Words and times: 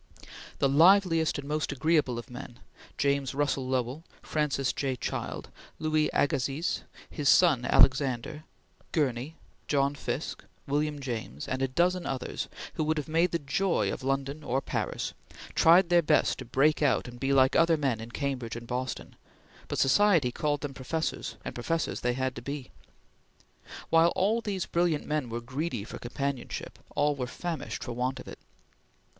The 0.57 0.67
liveliest 0.67 1.37
and 1.37 1.47
most 1.47 1.71
agreeable 1.71 2.17
of 2.17 2.27
men 2.31 2.59
James 2.97 3.35
Russell 3.35 3.67
Lowell, 3.67 4.03
Francis 4.23 4.73
J. 4.73 4.95
Child, 4.95 5.49
Louis 5.77 6.09
Agassiz, 6.11 6.81
his 7.07 7.29
son 7.29 7.65
Alexander, 7.65 8.43
Gurney, 8.93 9.35
John 9.67 9.93
Fiske, 9.93 10.43
William 10.65 10.99
James 11.01 11.47
and 11.47 11.61
a 11.61 11.67
dozen 11.67 12.07
others, 12.07 12.47
who 12.73 12.83
would 12.85 12.97
have 12.97 13.07
made 13.07 13.29
the 13.29 13.37
joy 13.37 13.93
of 13.93 14.01
London 14.01 14.43
or 14.43 14.59
Paris 14.59 15.13
tried 15.53 15.89
their 15.89 16.01
best 16.01 16.39
to 16.39 16.45
break 16.45 16.81
out 16.81 17.07
and 17.07 17.19
be 17.19 17.31
like 17.31 17.55
other 17.55 17.77
men 17.77 17.99
in 18.01 18.09
Cambridge 18.09 18.55
and 18.55 18.65
Boston, 18.65 19.15
but 19.67 19.77
society 19.77 20.31
called 20.31 20.61
them 20.61 20.73
professors, 20.73 21.35
and 21.45 21.53
professors 21.53 21.99
they 22.01 22.13
had 22.13 22.33
to 22.33 22.41
be. 22.41 22.71
While 23.91 24.09
all 24.15 24.41
these 24.41 24.65
brilliant 24.65 25.05
men 25.05 25.29
were 25.29 25.41
greedy 25.41 25.83
for 25.83 25.99
companionship, 25.99 26.79
all 26.95 27.15
were 27.15 27.27
famished 27.27 27.83
for 27.83 27.91
want 27.91 28.19
of 28.19 28.27
it. 28.27 28.39